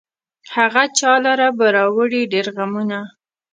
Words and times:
هغه 0.55 0.83
چا 0.99 1.13
لره 1.25 1.47
به 1.57 1.65
راوړي 1.75 2.21
ډېر 2.33 2.45
غمونه 2.55 2.99